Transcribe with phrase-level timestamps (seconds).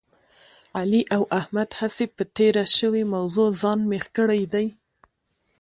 [0.77, 4.67] علي او احمد هسې په تېره شوې موضوع ځان مېخ کړی دی.